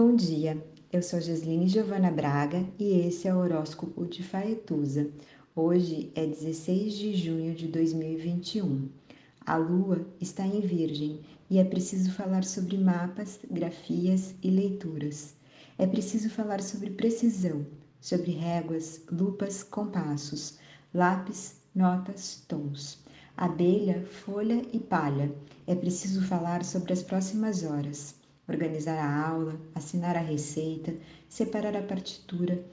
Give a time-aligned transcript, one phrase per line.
[0.00, 5.10] Bom dia, eu sou Gisline Giovana Braga e esse é o horóscopo de Faetusa.
[5.56, 8.88] Hoje é 16 de junho de 2021.
[9.44, 11.18] A lua está em Virgem
[11.50, 15.34] e é preciso falar sobre mapas, grafias e leituras.
[15.76, 17.66] É preciso falar sobre precisão,
[18.00, 20.60] sobre réguas, lupas, compassos,
[20.94, 23.02] lápis, notas, tons.
[23.36, 25.34] Abelha, folha e palha.
[25.66, 28.14] É preciso falar sobre as próximas horas
[28.48, 30.94] organizar a aula, assinar a receita,
[31.28, 32.64] separar a partitura,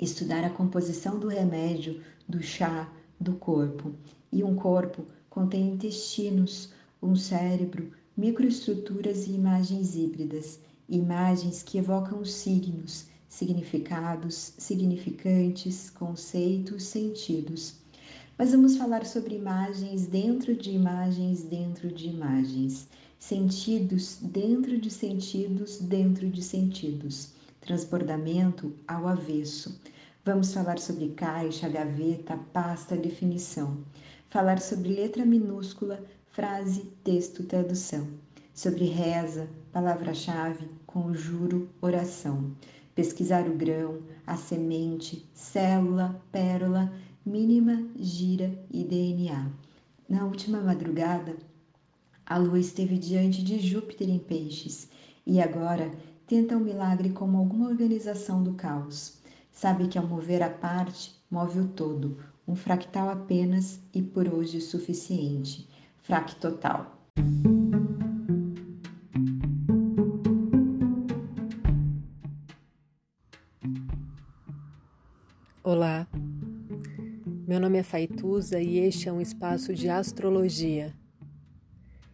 [0.00, 3.94] estudar a composição do remédio, do chá, do corpo.
[4.32, 10.58] E um corpo contém intestinos, um cérebro, microestruturas e imagens híbridas,
[10.88, 17.76] imagens que evocam signos, significados, significantes, conceitos, sentidos.
[18.36, 22.88] Mas vamos falar sobre imagens dentro de imagens dentro de imagens
[23.20, 29.78] sentidos dentro de sentidos dentro de sentidos, transbordamento ao avesso.
[30.24, 33.84] Vamos falar sobre caixa, gaveta, pasta, definição.
[34.30, 38.08] Falar sobre letra minúscula, frase, texto, tradução.
[38.54, 42.56] Sobre reza, palavra-chave, conjuro, oração.
[42.94, 46.90] Pesquisar o grão, a semente, célula, pérola,
[47.24, 49.50] mínima, gira e DNA.
[50.08, 51.36] Na última madrugada,
[52.30, 54.88] a lua esteve diante de Júpiter em Peixes
[55.26, 55.90] e agora
[56.28, 59.20] tenta um milagre como alguma organização do caos.
[59.50, 64.60] Sabe que ao mover a parte, move o todo, um fractal apenas e por hoje
[64.60, 65.68] suficiente.
[66.02, 66.96] Fractotal.
[75.64, 76.06] Olá,
[77.48, 80.94] meu nome é Faituza e este é um espaço de astrologia